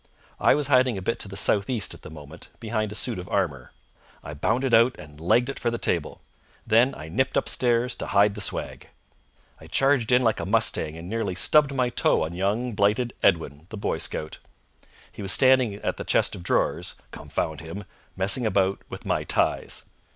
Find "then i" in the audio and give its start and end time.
6.65-7.07